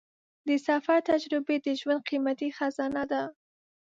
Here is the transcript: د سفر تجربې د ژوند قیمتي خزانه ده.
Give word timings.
د 0.47 0.49
سفر 0.67 0.97
تجربې 1.09 1.57
د 1.65 1.67
ژوند 1.79 2.01
قیمتي 2.09 2.49
خزانه 2.57 3.03
ده. 3.11 3.23